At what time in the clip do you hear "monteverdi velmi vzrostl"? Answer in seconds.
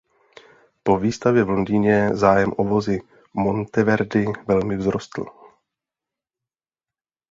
3.33-5.25